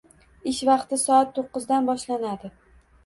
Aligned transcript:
Ish 0.51 0.61
vaqti 0.69 0.99
soat 1.01 1.29
to'qqizdan 1.35 1.91
boshlanadi. 1.91 2.53